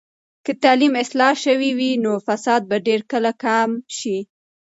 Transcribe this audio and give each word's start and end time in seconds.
که 0.45 0.51
تعلیم 0.63 0.93
اصلاح 1.03 1.33
شوي 1.45 1.71
وي، 1.77 1.91
نو 2.03 2.11
فساد 2.27 2.61
به 2.69 2.77
ډیر 2.87 3.01
کله 3.11 3.31
کم 3.43 3.69
شي. 3.97 4.17